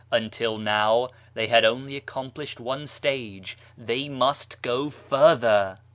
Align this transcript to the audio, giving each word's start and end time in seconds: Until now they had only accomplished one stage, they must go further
Until 0.09 0.57
now 0.57 1.09
they 1.35 1.45
had 1.45 1.63
only 1.63 1.95
accomplished 1.95 2.59
one 2.59 2.87
stage, 2.87 3.55
they 3.77 4.09
must 4.09 4.63
go 4.63 4.89
further 4.89 5.77